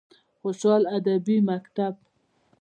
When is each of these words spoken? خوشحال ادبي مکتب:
خوشحال 0.41 0.81
ادبي 0.95 1.37
مکتب: 1.49 1.93